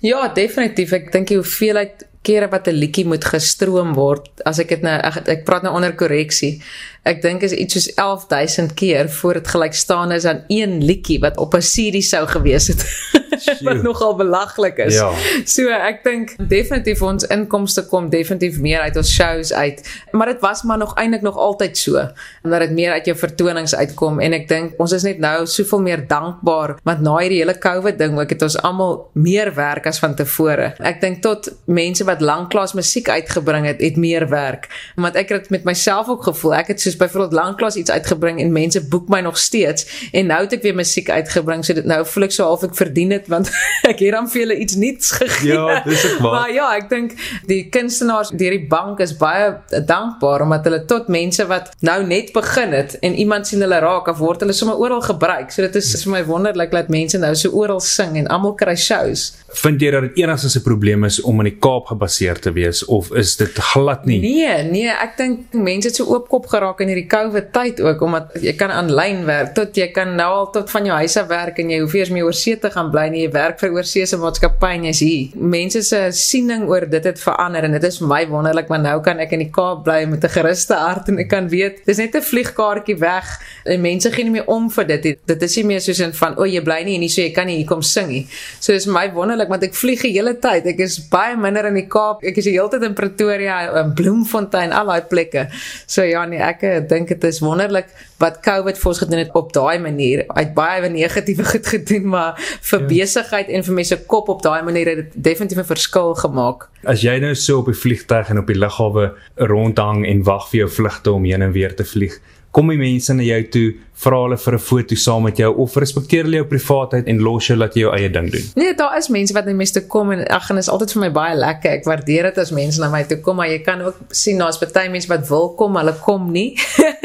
Ja, 0.00 0.28
definitief. 0.34 0.94
Ek 0.96 1.10
dink 1.12 1.28
die 1.28 1.40
hoeveelheid 1.40 2.06
kere 2.22 2.48
wat 2.52 2.68
'n 2.68 2.76
liedjie 2.76 3.06
moet 3.06 3.24
gestroom 3.24 3.94
word, 3.94 4.28
as 4.44 4.58
ek 4.58 4.68
dit 4.68 4.82
nou 4.82 4.96
ek, 5.00 5.28
ek 5.28 5.44
praat 5.44 5.62
nou 5.62 5.74
onder 5.74 5.94
korreksie. 5.94 6.62
Ek 7.04 7.22
dink 7.22 7.42
is 7.42 7.52
iets 7.52 7.74
soos 7.74 7.88
11000 7.96 8.74
keer 8.74 9.08
voor 9.08 9.34
dit 9.34 9.48
gelyk 9.48 9.74
staan 9.74 10.12
is 10.12 10.24
aan 10.24 10.44
een 10.48 10.84
liedjie 10.84 11.20
wat 11.20 11.38
op 11.38 11.54
'n 11.54 11.60
CD 11.60 12.02
sou 12.04 12.26
gewees 12.26 12.68
het. 12.68 12.84
wat 13.66 13.82
nogal 13.82 14.16
belaglik 14.16 14.78
is. 14.84 14.98
Ja. 14.98 15.10
So 15.48 15.72
ek 15.72 16.02
dink 16.04 16.34
definitief 16.50 17.02
ons 17.02 17.26
inkomste 17.32 17.84
kom 17.90 18.10
definitief 18.12 18.58
meer 18.62 18.84
uit 18.86 18.96
ons 18.96 19.12
shows 19.14 19.52
uit. 19.52 19.82
Maar 20.12 20.34
dit 20.34 20.40
was 20.44 20.62
maar 20.62 20.78
nog 20.78 20.94
eintlik 20.98 21.24
nog 21.26 21.36
altyd 21.36 21.78
so 21.78 22.06
omdat 22.44 22.60
dit 22.60 22.70
meer 22.76 22.92
uit 22.92 23.06
jou 23.06 23.16
vertonings 23.18 23.74
uitkom 23.74 24.20
en 24.20 24.36
ek 24.36 24.48
dink 24.48 24.78
ons 24.82 24.92
is 24.92 25.04
net 25.06 25.18
nou 25.22 25.46
soveel 25.46 25.82
meer 25.84 26.04
dankbaar 26.08 26.76
want 26.86 27.02
na 27.04 27.16
hierdie 27.18 27.40
hele 27.42 27.56
COVID 27.58 27.98
ding 27.98 28.18
ook 28.18 28.30
het 28.34 28.42
ons 28.46 28.58
almal 28.62 29.08
meer 29.12 29.52
werk 29.54 29.86
as 29.86 30.00
van 30.02 30.14
tevore. 30.18 30.72
Ek 30.78 31.00
dink 31.02 31.22
tot 31.24 31.50
mense 31.66 32.04
wat 32.08 32.22
lanklaas 32.24 32.74
musiek 32.78 33.08
uitgebring 33.08 33.66
het, 33.68 33.82
het 33.82 33.96
meer 33.96 34.28
werk. 34.30 34.68
Want 34.96 35.18
ek 35.18 35.32
het 35.34 35.50
met 35.54 35.66
myself 35.68 36.08
ook 36.08 36.28
gevoel 36.28 36.58
ek 36.58 36.72
het 36.72 36.80
soos 36.80 36.96
byvoorbeeld 36.96 37.32
lanklaas 37.32 37.76
iets 37.76 37.90
uitgebring 37.90 38.40
en 38.40 38.52
mense 38.52 38.88
boek 38.88 39.08
my 39.08 39.20
nog 39.20 39.38
steeds 39.38 40.08
en 40.12 40.26
nou 40.26 40.40
het 40.44 40.56
ek 40.58 40.64
weer 40.66 40.76
musiek 40.76 41.10
uitgebring 41.10 41.64
so 41.64 41.76
dit 41.76 41.86
nou 41.88 42.00
voel 42.06 42.28
ek 42.28 42.34
so 42.34 42.46
half 42.48 42.64
ek 42.66 42.76
verdien 42.78 43.14
het 43.18 43.28
want 43.32 43.50
ek 43.90 44.02
het 44.04 44.14
dan 44.14 44.28
vir 44.30 44.44
hulle 44.44 44.56
iets 44.64 44.78
nuuts 44.80 45.12
gegee. 45.20 45.52
Ja, 45.52 45.80
dis 45.86 46.04
ek 46.08 46.20
maar. 46.24 46.32
Maar 46.38 46.52
ja, 46.54 46.68
ek 46.78 46.88
dink 46.92 47.14
die 47.50 47.60
kunstenaars 47.74 48.32
deur 48.38 48.56
die 48.56 48.66
bank 48.70 49.02
is 49.04 49.14
baie 49.18 49.50
dankbaar 49.88 50.46
omdat 50.46 50.68
hulle 50.68 50.82
tot 50.90 51.10
mense 51.12 51.46
wat 51.50 51.72
nou 51.84 51.98
net 52.06 52.32
begin 52.36 52.74
het 52.76 52.98
en 53.04 53.16
iemand 53.18 53.48
sien 53.50 53.62
hulle 53.64 53.80
raak 53.84 54.08
of 54.12 54.22
word 54.22 54.44
hulle 54.44 54.56
sommer 54.56 54.78
oral 54.80 55.02
gebruik. 55.04 55.52
So 55.54 55.66
dit 55.66 55.78
is 55.80 55.92
vir 56.04 56.14
my 56.18 56.24
wonderlik 56.28 56.74
dat 56.74 56.92
mense 56.92 57.18
nou 57.20 57.34
so 57.38 57.52
oral 57.58 57.82
sing 57.84 58.16
en 58.20 58.30
almal 58.32 58.56
kry 58.58 58.76
shows. 58.78 59.32
Vind 59.62 59.82
jy 59.82 59.90
dat 59.94 60.04
dit 60.08 60.22
enigstens 60.22 60.56
'n 60.58 60.62
probleem 60.62 61.04
is 61.04 61.20
om 61.20 61.40
in 61.40 61.50
die 61.50 61.58
Kaap 61.58 61.86
gebaseer 61.86 62.38
te 62.38 62.52
wees 62.52 62.84
of 62.84 63.10
is 63.12 63.36
dit 63.36 63.54
glad 63.72 64.04
nie? 64.06 64.20
Nee, 64.20 64.62
nee, 64.62 64.88
ek 64.88 65.16
dink 65.16 65.52
mense 65.52 65.88
het 65.88 65.96
so 65.96 66.04
oopkop 66.04 66.46
geraak 66.46 66.80
in 66.80 66.88
hierdie 66.88 67.08
COVID 67.08 67.52
tyd 67.52 67.80
ook 67.80 68.00
omdat 68.02 68.36
jy 68.40 68.54
kan 68.56 68.70
aanlyn 68.70 69.24
werk 69.24 69.54
tot 69.54 69.76
jy 69.76 69.88
kan 69.94 70.14
nou 70.18 70.28
al 70.40 70.50
tot 70.54 70.70
van 70.70 70.84
jou 70.84 70.96
huis 70.96 71.16
af 71.16 71.28
werk 71.30 71.58
en 71.58 71.70
jy 71.70 71.80
hoef 71.82 71.94
eers 71.94 72.12
meer 72.14 72.28
oor 72.28 72.36
see 72.36 72.56
te 72.58 72.70
gaan 72.70 72.90
bly 72.94 73.07
nie, 73.10 73.24
jy 73.24 73.32
werk 73.32 73.58
vir 73.60 73.72
oorseese 73.72 74.18
maatskappy 74.20 74.74
en 74.76 74.84
jy's 74.90 75.00
hier. 75.00 75.32
Mense 75.34 75.82
se 75.82 76.02
siening 76.12 76.68
oor 76.68 76.86
dit 76.86 77.04
het 77.04 77.18
verander 77.18 77.64
en 77.64 77.72
dit 77.72 77.84
is 77.84 78.00
my 78.00 78.26
wonderlik 78.28 78.68
want 78.68 78.82
nou 78.82 79.00
kan 79.02 79.18
ek 79.18 79.32
in 79.32 79.46
die 79.46 79.50
Kaap 79.50 79.84
bly 79.84 80.04
met 80.06 80.24
'n 80.24 80.28
geruste 80.28 80.74
hart 80.74 81.08
en 81.08 81.18
ek 81.18 81.28
kan 81.28 81.48
weet 81.48 81.84
dis 81.86 81.98
net 81.98 82.14
'n 82.14 82.22
vliegkaartjie 82.22 82.98
weg 82.98 83.24
en 83.64 83.80
mense 83.80 84.10
gee 84.12 84.24
nie 84.24 84.32
meer 84.32 84.46
om 84.46 84.70
vir 84.70 84.84
dit. 84.84 85.18
Dit 85.26 85.42
is 85.42 85.56
nie 85.56 85.64
meer 85.64 85.80
soos 85.80 86.00
in 86.00 86.12
van 86.12 86.38
o, 86.38 86.44
jy 86.44 86.60
bly 86.60 86.82
nie 86.84 86.98
hier 86.98 87.00
nie, 87.00 87.08
so 87.12 87.22
jy 87.22 87.32
kan 87.34 87.48
nie 87.48 87.58
hier 87.60 87.68
kom 87.68 87.82
sing 87.82 88.10
nie. 88.10 88.26
So 88.60 88.72
dis 88.72 88.88
my 88.90 89.06
wonderlik 89.14 89.50
want 89.52 89.64
ek 89.66 89.76
vlieg 89.78 90.02
die 90.02 90.12
hele 90.16 90.34
tyd. 90.42 90.66
Ek 90.66 90.82
is 90.84 90.98
baie 91.12 91.36
minder 91.36 91.68
in 91.70 91.78
die 91.78 91.86
Kaap. 91.90 92.24
Ek 92.26 92.38
is 92.40 92.48
die 92.48 92.56
hele 92.56 92.70
tyd 92.72 92.86
in 92.88 92.96
Pretoria, 92.98 93.60
in 93.82 93.94
Bloemfontein, 93.98 94.72
al 94.72 94.90
daai 94.92 95.06
plekke. 95.08 95.48
So 95.86 96.06
ja 96.06 96.24
nee, 96.26 96.40
ek 96.42 96.62
eh, 96.66 96.80
dink 96.88 97.08
dit 97.14 97.24
is 97.24 97.40
wonderlik 97.44 97.92
wat 98.18 98.40
COVID 98.42 98.78
vir 98.78 98.90
ons 98.90 99.00
gedoen 99.02 99.20
het 99.22 99.34
op 99.38 99.52
daai 99.54 99.78
manier. 99.82 100.24
Hy 100.34 100.42
het 100.42 100.54
baie 100.56 100.90
negatiewe 100.90 101.44
goed 101.52 101.66
gedoen, 101.66 102.08
maar 102.14 102.38
vir 102.70 102.80
ja. 102.80 102.86
besigheid 102.86 103.48
en 103.48 103.66
vir 103.66 103.78
mense 103.78 103.98
kop 104.10 104.28
op 104.28 104.42
daai 104.42 104.62
manier 104.66 104.90
het 104.90 105.02
dit 105.02 105.24
definitief 105.30 105.58
'n 105.62 105.70
verskil 105.74 106.14
gemaak. 106.14 106.68
As 106.84 107.02
jy 107.02 107.18
nou 107.18 107.34
so 107.34 107.58
op 107.58 107.66
die 107.66 107.78
vliegtuig 107.78 108.30
en 108.30 108.38
op 108.38 108.46
die 108.46 108.58
lughawe 108.58 109.14
rondhang 109.36 110.06
en 110.06 110.22
wag 110.22 110.48
vir 110.50 110.58
jou 110.58 110.70
vlugte 110.70 111.12
om 111.12 111.24
heen 111.24 111.42
en 111.42 111.52
weer 111.52 111.74
te 111.74 111.84
vlieg, 111.84 112.18
kom 112.50 112.68
die 112.68 112.78
mense 112.78 113.14
na 113.14 113.22
jou 113.22 113.42
toe 113.48 113.74
vra 113.98 114.20
hulle 114.22 114.38
vir 114.38 114.54
'n 114.54 114.58
foto 114.58 114.94
saam 114.94 115.22
met 115.22 115.36
jou 115.36 115.50
of 115.56 115.76
respekteer 115.76 116.24
hulle 116.24 116.40
jou 116.40 116.46
privaatheid 116.46 117.06
en 117.06 117.18
los 117.20 117.46
jou 117.46 117.56
laat 117.58 117.74
jy 117.74 117.80
jou 117.80 117.94
eie 117.94 118.10
ding 118.10 118.30
doen. 118.30 118.46
Nee, 118.54 118.74
daar 118.74 118.96
is 118.96 119.08
mense 119.08 119.34
wat 119.34 119.46
net 119.46 119.56
mes 119.56 119.72
toe 119.72 119.82
kom 119.86 120.12
en 120.12 120.26
ag 120.26 120.50
en 120.50 120.56
is 120.56 120.68
altyd 120.68 120.92
vir 120.92 121.00
my 121.00 121.10
baie 121.10 121.34
lekker. 121.36 121.70
Ek 121.70 121.84
waardeer 121.84 122.22
dit 122.22 122.38
as 122.38 122.50
mense 122.50 122.80
na 122.80 122.90
my 122.90 123.04
toe 123.04 123.20
kom, 123.20 123.36
maar 123.36 123.48
jy 123.48 123.58
kan 123.58 123.82
ook 123.82 123.96
sien 124.10 124.38
daar's 124.38 124.58
baie 124.58 124.90
mense 124.90 125.08
wat 125.08 125.28
wil 125.28 125.54
kom, 125.54 125.76
hulle 125.76 125.94
kom 126.04 126.30
nie. 126.32 126.54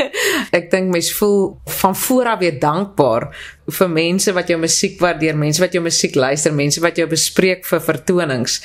ek 0.57 0.69
dink 0.71 0.91
mense 0.93 1.13
voel 1.17 1.57
van 1.81 1.95
voor 1.95 2.25
af 2.25 2.39
weer 2.39 2.59
dankbaar 2.59 3.29
vir 3.71 3.87
mense 3.87 4.31
wat 4.35 4.49
jou 4.51 4.57
musiek 4.59 4.97
waardeer, 4.99 5.37
mense 5.39 5.61
wat 5.63 5.75
jou 5.75 5.81
musiek 5.83 6.15
luister, 6.19 6.51
mense 6.51 6.81
wat 6.83 6.97
jou 6.99 7.05
bespreek 7.07 7.63
vir 7.67 7.79
vertonings. 7.83 8.57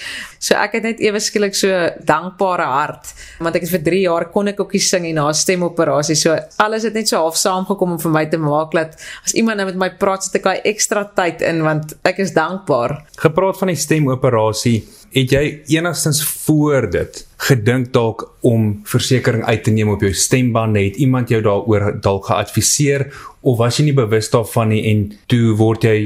So 0.43 0.57
ek 0.59 0.79
het 0.79 0.87
net 0.89 1.03
ewe 1.03 1.21
skielik 1.23 1.55
so 1.59 1.71
dankbare 2.07 2.67
hart 2.67 3.13
want 3.43 3.57
ek 3.59 3.67
het 3.67 3.73
vir 3.77 3.85
3 3.87 4.01
jaar 4.05 4.27
kon 4.35 4.51
ek 4.51 4.61
ook 4.63 4.75
nie 4.75 4.83
sing 4.83 5.05
nie 5.07 5.15
na 5.15 5.29
stemoperasie. 5.33 6.19
So 6.19 6.35
alles 6.59 6.87
het 6.89 6.99
net 6.99 7.11
so 7.11 7.21
half 7.23 7.39
saamgekom 7.39 7.95
om 7.95 8.03
vir 8.03 8.15
my 8.15 8.18
te 8.27 8.41
maak 8.43 8.75
dat 8.75 8.99
as 9.25 9.35
iemand 9.39 9.61
nou 9.61 9.69
met 9.71 9.79
my 9.79 9.91
praat, 10.01 10.25
sit 10.25 10.41
ek 10.41 10.49
daai 10.49 10.61
ekstra 10.73 11.05
tyd 11.15 11.43
in 11.47 11.63
want 11.63 11.95
ek 12.09 12.19
is 12.25 12.35
dankbaar. 12.37 13.05
Gepraat 13.23 13.59
van 13.61 13.73
die 13.73 13.79
stemoperasie, 13.79 14.83
het 15.15 15.33
jy 15.33 15.45
enigstens 15.79 16.21
voor 16.45 16.91
dit 16.91 17.23
gedink 17.49 17.93
dalk 17.95 18.27
om 18.45 18.81
versekerings 18.85 19.47
uit 19.47 19.65
te 19.65 19.73
neem 19.73 19.95
op 19.95 20.03
jou 20.05 20.13
stembande? 20.13 20.83
Het 20.85 21.01
iemand 21.05 21.33
jou 21.33 21.41
daaroor 21.45 22.01
dalk 22.03 22.29
geadviseer 22.29 23.09
of 23.41 23.59
was 23.59 23.79
jy 23.79 23.89
nie 23.89 23.97
bewus 23.97 24.31
daarvan 24.35 24.75
nie 24.75 24.85
en 24.91 25.05
toe 25.31 25.55
word 25.57 25.87
jy 25.89 25.99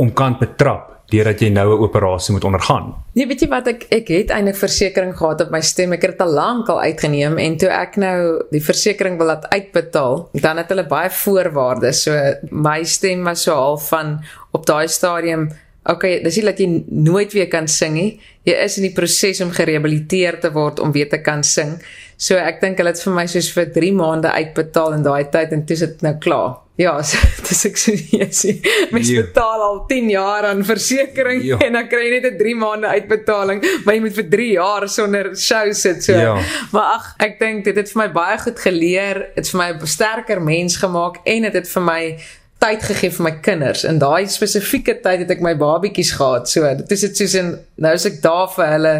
omkant 0.00 0.40
betrap 0.40 0.99
deurdat 1.10 1.40
jy 1.40 1.48
nou 1.50 1.66
'n 1.74 1.82
operasie 1.82 2.32
moet 2.34 2.44
ondergaan. 2.44 2.94
Nee, 3.14 3.26
weet 3.26 3.40
jy 3.40 3.48
wat 3.48 3.66
ek 3.66 3.86
ek 3.90 4.08
het 4.08 4.30
eintlik 4.30 4.56
versekerings 4.56 5.16
gehad 5.18 5.40
op 5.40 5.50
my 5.50 5.60
stem. 5.60 5.92
Ek 5.92 6.02
het 6.02 6.18
dit 6.18 6.20
al 6.20 6.32
lank 6.32 6.68
al 6.68 6.80
uitgeneem 6.80 7.38
en 7.38 7.56
toe 7.56 7.68
ek 7.68 7.96
nou 7.96 8.42
die 8.50 8.64
versekerings 8.64 9.18
wil 9.18 9.26
laat 9.26 9.48
uitbetaal, 9.48 10.28
dan 10.32 10.56
het 10.56 10.68
hulle 10.68 10.86
baie 10.86 11.10
voorwaardes. 11.10 12.02
So 12.02 12.12
my 12.50 12.84
stem 12.84 13.24
was 13.24 13.42
so 13.42 13.54
half 13.54 13.88
van 13.88 14.24
op 14.52 14.66
daai 14.66 14.88
stadium 14.88 15.50
Okay, 15.88 16.18
dis 16.20 16.36
dat 16.44 16.58
jy 16.60 16.84
nooit 16.92 17.32
weer 17.32 17.48
kan 17.48 17.64
sing 17.68 17.94
nie. 17.96 18.20
Jy 18.44 18.52
is 18.66 18.76
in 18.76 18.84
die 18.84 18.92
proses 18.92 19.40
om 19.40 19.52
gerehabiliteer 19.54 20.36
te 20.42 20.50
word 20.52 20.80
om 20.80 20.92
weer 20.92 21.08
te 21.08 21.22
kan 21.24 21.40
sing. 21.46 21.78
So 22.20 22.36
ek 22.36 22.60
dink 22.60 22.80
hulle 22.80 22.92
het 22.92 23.00
vir 23.00 23.14
my 23.16 23.24
soos 23.30 23.48
vir 23.54 23.70
3 23.72 23.92
maande 23.96 24.28
uitbetaal 24.28 24.98
in 24.98 25.06
daai 25.06 25.30
tyd 25.32 25.54
en 25.56 25.64
toe 25.64 25.78
is 25.78 25.84
dit 25.86 26.04
nou 26.04 26.12
klaar. 26.20 26.58
Ja, 26.80 26.94
so, 27.04 27.18
dis 27.48 27.60
ek 27.68 27.76
sê 27.80 27.92
yes, 28.14 28.38
mens 28.94 29.10
Ja. 29.12 29.20
betaal 29.26 29.60
al 29.66 29.80
10 29.90 30.06
jaar 30.14 30.46
aan 30.48 30.62
versekerings 30.64 31.44
Ja. 31.44 31.58
en 31.66 31.76
dan 31.76 31.88
kry 31.90 32.06
jy 32.06 32.10
net 32.20 32.32
'n 32.32 32.38
3 32.40 32.54
maande 32.56 32.86
uitbetaling, 32.88 33.60
maar 33.84 33.94
jy 33.94 34.00
moet 34.00 34.16
vir 34.16 34.28
3 34.32 34.50
jaar 34.54 34.88
sonder 34.88 35.36
show 35.36 35.72
sit 35.72 36.02
so. 36.04 36.12
Ja. 36.16 36.38
Maar 36.72 36.86
ag, 36.96 37.14
ek 37.18 37.38
dink 37.38 37.64
dit 37.64 37.76
het 37.76 37.90
vir 37.92 38.02
my 38.02 38.08
baie 38.12 38.38
goed 38.38 38.58
geleer, 38.58 39.18
dit 39.34 39.36
het 39.44 39.48
vir 39.52 39.58
my 39.60 39.68
'n 39.76 39.86
sterker 39.86 40.40
mens 40.42 40.76
gemaak 40.80 41.20
en 41.24 41.42
dit 41.42 41.52
het 41.52 41.68
vir 41.68 41.82
my 41.82 42.02
tyd 42.60 42.82
gegee 42.84 43.10
vir 43.14 43.24
my 43.24 43.32
kinders. 43.44 43.84
In 43.88 43.98
daai 44.02 44.28
spesifieke 44.28 44.98
tyd 45.04 45.24
het 45.24 45.32
ek 45.32 45.42
my 45.44 45.54
babietjies 45.58 46.12
gehad. 46.18 46.48
So, 46.50 46.68
dit 46.76 46.92
is 46.96 47.04
dit 47.06 47.22
soos 47.22 47.36
in 47.40 47.54
nou 47.80 47.92
is 47.96 48.04
ek 48.08 48.20
daar 48.24 48.50
vir 48.52 48.72
hulle 48.74 48.94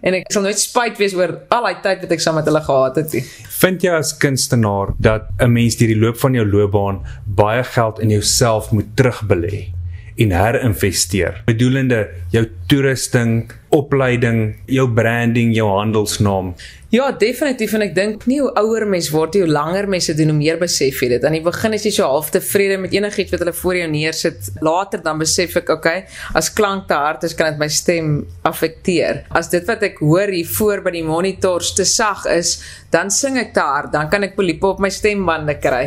en 0.00 0.16
ek 0.18 0.32
sal 0.32 0.46
nooit 0.46 0.60
spyt 0.60 1.00
wees 1.00 1.16
oor 1.18 1.34
al 1.52 1.68
daai 1.68 1.82
tyd 1.84 2.06
wat 2.06 2.16
ek 2.16 2.24
saam 2.24 2.38
met 2.40 2.48
hulle 2.48 2.62
gehad 2.64 3.00
het. 3.02 3.16
Vind 3.60 3.84
jy 3.84 3.92
as 3.98 4.14
kunstenaar 4.24 4.94
dat 4.98 5.28
'n 5.38 5.52
mens 5.52 5.76
deur 5.76 5.92
die 5.92 6.00
loop 6.00 6.16
van 6.24 6.34
jou 6.34 6.46
loopbaan 6.46 7.02
baie 7.26 7.64
geld 7.64 8.00
in 8.00 8.10
jouself 8.10 8.72
moet 8.72 8.88
terugbelê 8.96 9.68
en 10.16 10.30
herinvesteer? 10.30 11.42
Bedoelende 11.46 12.08
jou 12.30 12.48
toerusting, 12.68 13.52
opleiding, 13.72 14.54
jou 14.66 14.88
branding, 14.92 15.54
jou 15.56 15.68
handelsnaam. 15.68 16.54
Ja, 16.92 17.06
definitief 17.16 17.72
en 17.72 17.86
ek 17.86 17.94
dink 17.96 18.24
nie 18.28 18.36
hoe 18.42 18.50
ouer 18.60 18.84
mens 18.84 19.06
word, 19.14 19.38
hoe 19.40 19.46
langer 19.48 19.86
mens 19.88 20.10
dit 20.10 20.18
doen, 20.18 20.34
hoe 20.34 20.36
meer 20.36 20.58
besef 20.60 20.98
jy 21.00 21.06
dit. 21.14 21.22
Aan 21.24 21.38
die 21.38 21.40
begin 21.40 21.72
is 21.72 21.86
jy 21.88 21.92
so 21.96 22.04
half 22.04 22.28
tevrede 22.34 22.76
met 22.82 22.92
enigiets 22.92 23.32
wat 23.32 23.40
hulle 23.40 23.54
voor 23.56 23.78
jou 23.78 23.86
neersit. 23.88 24.50
Later 24.60 25.00
dan 25.00 25.22
besef 25.22 25.56
ek, 25.62 25.72
okay, 25.72 26.02
as 26.36 26.50
klank 26.52 26.90
te 26.90 26.98
hard 27.00 27.24
is, 27.24 27.32
kan 27.38 27.54
dit 27.54 27.62
my 27.62 27.70
stem 27.72 28.10
affekteer. 28.44 29.22
As 29.32 29.48
dit 29.54 29.64
wat 29.72 29.86
ek 29.88 30.02
hoor 30.04 30.34
hier 30.36 30.50
voor 30.58 30.84
by 30.84 30.92
die 30.98 31.06
monitors 31.06 31.72
te 31.78 31.88
sag 31.88 32.26
is, 32.28 32.58
dan 32.92 33.08
sing 33.08 33.38
ek 33.40 33.54
te 33.56 33.64
hard, 33.64 33.88
dan 33.94 34.12
kan 34.12 34.28
ek 34.28 34.36
poliepe 34.36 34.68
op 34.68 34.84
my 34.84 34.92
stembande 34.92 35.56
kry. 35.64 35.86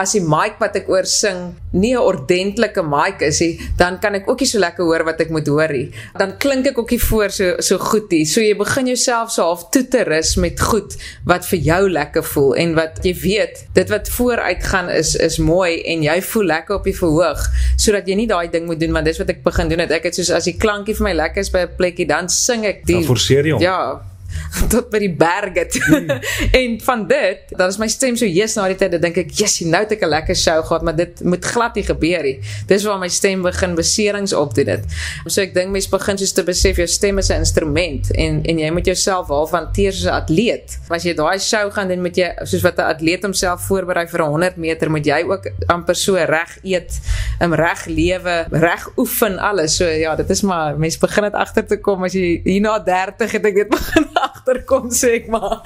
As 0.00 0.16
die 0.16 0.24
mic 0.24 0.56
wat 0.62 0.80
ek 0.80 0.88
oor 0.88 1.04
sing 1.04 1.50
nie 1.76 1.92
'n 1.92 2.00
ordentlike 2.00 2.80
mic 2.88 3.20
is 3.20 3.42
nie, 3.44 3.60
dan 3.76 4.00
kan 4.00 4.14
ek 4.14 4.24
ook 4.24 4.40
nie 4.40 4.48
so 4.48 4.58
lekker 4.58 4.84
hoor 4.84 5.04
wat 5.04 5.20
ek 5.20 5.28
moet 5.28 5.46
hoor 5.46 5.68
nie. 5.68 5.92
Dan 6.16 6.38
klink 6.38 6.72
ek 6.72 6.78
ook 6.78 6.90
nie 6.90 7.04
voor 7.10 7.17
so 7.34 7.54
so 7.64 7.78
goed 7.78 8.10
nie. 8.10 8.24
So 8.28 8.40
jy 8.40 8.54
begin 8.58 8.86
jouself 8.86 9.32
so 9.34 9.42
half 9.42 9.68
toe 9.74 9.84
te 9.90 10.04
rus 10.08 10.36
met 10.36 10.60
goed 10.60 10.96
wat 11.28 11.46
vir 11.50 11.58
jou 11.58 11.80
lekker 11.90 12.24
voel 12.32 12.54
en 12.62 12.74
wat 12.78 13.00
jy 13.06 13.14
weet, 13.22 13.64
dit 13.74 13.88
wat 13.92 14.10
vooruit 14.16 14.64
gaan 14.64 14.90
is 14.90 15.14
is 15.14 15.38
mooi 15.38 15.82
en 15.82 16.02
jy 16.06 16.18
voel 16.30 16.50
lekker 16.52 16.78
op 16.78 16.84
die 16.84 16.96
verhoog 16.96 17.44
sodat 17.76 18.08
jy 18.08 18.18
nie 18.22 18.28
daai 18.30 18.48
ding 18.52 18.66
moet 18.66 18.80
doen 18.80 18.92
want 18.92 19.08
dis 19.10 19.18
wat 19.18 19.30
ek 19.34 19.42
begin 19.46 19.68
doen 19.72 19.84
het. 19.84 19.90
Ek 19.98 20.08
het 20.10 20.14
soos 20.18 20.30
as 20.30 20.48
die 20.48 20.56
klankie 20.58 20.96
vir 20.98 21.10
my 21.10 21.16
lekker 21.18 21.44
is 21.44 21.50
by 21.54 21.66
'n 21.66 21.76
plekkie, 21.76 22.06
dan 22.06 22.28
sing 22.28 22.66
ek 22.66 22.86
die 22.86 23.00
Dan 23.02 23.10
forceer 23.10 23.44
jy 23.44 23.52
hom. 23.52 23.62
Ja, 23.62 24.00
tot 24.72 24.90
by 24.90 25.00
die 25.02 25.12
berge 25.14 25.66
toe. 25.72 25.84
Hmm. 25.88 26.20
en 26.60 26.80
van 26.80 27.06
dit, 27.08 27.54
dan 27.56 27.68
is 27.68 27.78
my 27.80 27.88
stem 27.88 28.16
so 28.16 28.26
yes 28.26 28.56
na 28.58 28.66
die 28.68 28.78
tyd, 28.78 28.92
dan 28.96 29.00
dink 29.00 29.16
ek, 29.24 29.30
"Yes, 29.38 29.60
nou 29.60 29.82
het 29.82 29.92
ek 29.92 30.02
'n 30.02 30.10
lekker 30.10 30.36
show 30.36 30.62
gehad, 30.64 30.82
maar 30.82 30.96
dit 30.96 31.22
moet 31.24 31.44
glad 31.44 31.74
nie 31.74 31.84
gebeur 31.84 32.22
nie." 32.22 32.40
Dis 32.66 32.84
waar 32.84 32.98
my 32.98 33.08
stem 33.08 33.42
begin 33.42 33.74
beserings 33.74 34.32
opdoen 34.32 34.64
dit. 34.64 34.84
So 35.26 35.40
ek 35.42 35.54
dink 35.54 35.70
mense 35.70 35.90
begin 35.90 36.18
soos 36.18 36.32
te 36.32 36.42
besef 36.42 36.76
jou 36.76 36.86
stem 36.86 37.18
is 37.18 37.30
'n 37.30 37.40
instrument 37.44 38.10
en 38.14 38.42
en 38.44 38.58
jy 38.58 38.70
moet 38.70 38.86
jouself 38.86 39.28
half 39.28 39.50
hanteer 39.50 39.92
soos 39.92 40.10
'n 40.10 40.20
atleet. 40.22 40.78
As 40.88 41.04
jy 41.04 41.14
daai 41.14 41.38
show 41.38 41.70
gaan 41.70 41.88
doen 41.88 42.02
met 42.02 42.16
jy 42.16 42.32
soos 42.44 42.62
wat 42.62 42.78
'n 42.78 42.90
atleet 42.94 43.22
homself 43.22 43.66
voorberei 43.66 44.06
vir 44.06 44.20
'n 44.22 44.30
100 44.30 44.56
meter, 44.56 44.90
moet 44.90 45.04
jy 45.04 45.22
ook 45.22 45.50
amper 45.66 45.96
so 45.96 46.14
reg 46.14 46.58
eet, 46.62 47.00
'n 47.40 47.52
reg 47.52 47.86
lewe, 47.86 48.46
reg 48.50 48.88
oefen 48.96 49.38
alles. 49.38 49.76
So 49.76 49.84
ja, 49.84 50.16
dit 50.16 50.30
is 50.30 50.42
maar 50.42 50.78
mense 50.78 50.98
begin 50.98 51.22
dit 51.24 51.34
agter 51.34 51.66
te 51.66 51.76
kom 51.76 52.04
as 52.04 52.12
jy 52.12 52.40
hier 52.44 52.60
na 52.60 52.78
30 52.78 53.32
het 53.32 53.44
ek 53.44 53.54
dit 53.54 53.68
begin 53.68 54.07
agterkom 54.48 54.90
sê 54.90 55.10
ek 55.20 55.28
maar. 55.32 55.60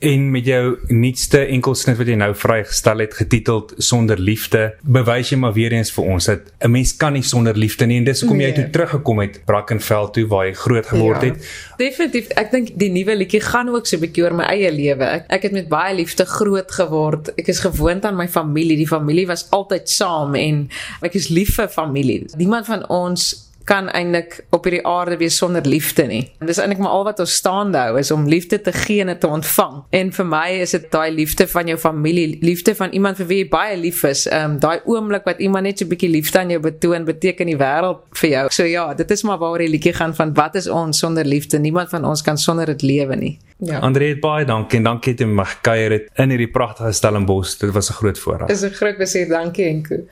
En 0.00 0.30
met 0.32 0.44
jou 0.46 0.76
nuutste 0.92 1.40
enkelsnit 1.48 1.96
wat 1.98 2.06
jy 2.10 2.16
nou 2.20 2.30
vrygestel 2.36 2.98
het 3.04 3.14
getiteld 3.16 3.74
Sonder 3.78 4.18
liefde, 4.20 4.74
bewys 4.82 5.30
jy 5.32 5.38
maar 5.40 5.54
weer 5.56 5.72
eens 5.76 5.90
vir 5.94 6.04
ons 6.04 6.26
dat 6.28 6.40
'n 6.64 6.70
mens 6.70 6.92
kan 6.96 7.12
nie 7.12 7.22
sonder 7.22 7.56
liefde 7.56 7.86
nie 7.86 7.96
en 7.98 8.04
dis 8.04 8.20
hoekom 8.20 8.40
jy 8.40 8.46
Nee. 8.46 8.54
toe 8.54 8.70
teruggekom 8.70 9.18
het 9.20 9.40
Brackenfell 9.46 10.08
toe 10.12 10.26
waar 10.26 10.46
jy 10.46 10.52
groot 10.54 10.86
geword 10.86 11.22
Ja. 11.22 11.28
het. 11.28 11.46
Definitief. 11.78 12.28
Ek 12.36 12.50
dink 12.50 12.68
die 12.78 12.90
nuwe 12.90 13.16
liedjie 13.16 13.40
gaan 13.40 13.68
ook 13.68 13.86
so 13.86 13.96
'n 13.96 14.00
bietjie 14.00 14.22
oor 14.24 14.34
my 14.34 14.44
eie 14.44 14.72
lewe. 14.72 15.04
Ek, 15.04 15.24
ek 15.28 15.42
het 15.42 15.52
met 15.52 15.68
baie 15.68 15.94
liefde 15.94 16.24
groot 16.26 16.70
geword. 16.70 17.28
Ek 17.36 17.48
is 17.48 17.60
gewoond 17.60 18.04
aan 18.04 18.16
my 18.16 18.28
familie. 18.28 18.76
Die 18.76 18.86
familie 18.86 19.26
was 19.26 19.46
altyd 19.50 19.88
saam 19.88 20.34
en 20.34 20.68
ek 21.02 21.14
is 21.14 21.28
lief 21.28 21.54
vir 21.54 21.68
familie. 21.68 22.24
Niemand 22.36 22.66
van 22.66 22.88
ons 22.88 23.47
kan 23.68 23.90
eintlik 23.92 24.38
op 24.54 24.64
hierdie 24.64 24.84
aarde 24.86 25.18
wees 25.20 25.36
sonder 25.36 25.66
liefde 25.68 26.06
nie. 26.08 26.22
Dis 26.44 26.60
eintlik 26.60 26.80
maar 26.82 26.94
al 26.96 27.04
wat 27.10 27.20
ons 27.20 27.34
staande 27.40 27.78
hou 27.78 27.98
is 28.00 28.10
om 28.14 28.28
liefde 28.30 28.60
te 28.64 28.72
gee 28.72 29.04
en 29.04 29.18
te 29.18 29.28
ontvang. 29.28 29.82
En 30.00 30.12
vir 30.16 30.28
my 30.28 30.46
is 30.62 30.72
dit 30.76 30.86
daai 30.92 31.10
liefde 31.12 31.46
van 31.52 31.68
jou 31.68 31.78
familie, 31.78 32.38
liefde 32.44 32.74
van 32.78 32.94
iemand 32.96 33.20
vir 33.20 33.28
wie 33.30 33.40
jy 33.42 33.48
baie 33.52 33.76
lief 33.76 34.02
is. 34.08 34.26
Ehm 34.28 34.54
um, 34.54 34.58
daai 34.62 34.80
oomblik 34.88 35.28
wat 35.28 35.42
iemand 35.44 35.68
net 35.68 35.78
so 35.78 35.84
'n 35.84 35.92
bietjie 35.92 36.10
liefde 36.10 36.38
aan 36.38 36.50
jou 36.54 36.60
betoon, 36.60 37.04
beteken 37.04 37.46
die 37.46 37.58
wêreld 37.60 38.00
vir 38.20 38.30
jou. 38.30 38.46
So 38.50 38.64
ja, 38.64 38.94
dit 38.94 39.10
is 39.10 39.22
maar 39.22 39.38
waaroor 39.38 39.58
die 39.58 39.68
liedjie 39.76 39.92
gaan 39.92 40.14
van 40.14 40.34
wat 40.34 40.54
is 40.54 40.68
ons 40.68 40.98
sonder 40.98 41.24
liefde? 41.24 41.58
Niemand 41.58 41.88
van 41.88 42.04
ons 42.04 42.22
kan 42.22 42.38
sonder 42.38 42.66
dit 42.66 42.82
lewe 42.82 43.16
nie. 43.16 43.38
Ja. 43.58 43.78
Andre 43.78 44.04
het 44.04 44.20
baie 44.20 44.44
dankie 44.44 44.78
en 44.78 44.84
dankie 44.84 45.14
dat 45.14 45.26
jy 45.26 45.32
mag 45.32 45.60
kuier 45.60 45.90
het 45.90 46.10
in 46.14 46.30
hierdie 46.30 46.50
pragtige 46.50 46.92
Stellenbosch. 46.92 47.58
Dit 47.58 47.72
was 47.72 47.90
'n 47.90 47.98
groot 48.00 48.18
voorreg. 48.18 48.48
Is 48.48 48.62
'n 48.62 48.70
groot 48.70 48.96
besier, 48.96 49.28
dankie 49.28 49.64
Enko. 49.64 50.08